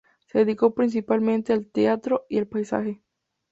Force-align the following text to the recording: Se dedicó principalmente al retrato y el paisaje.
Se 0.25 0.39
dedicó 0.39 0.73
principalmente 0.73 1.53
al 1.53 1.59
retrato 1.65 2.25
y 2.27 2.39
el 2.39 2.47
paisaje. 2.47 3.03